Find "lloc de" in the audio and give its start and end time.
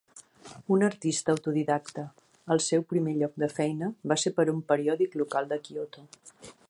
3.19-3.51